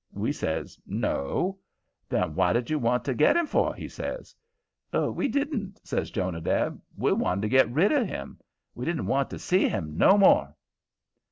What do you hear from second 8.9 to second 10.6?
want to see him no more."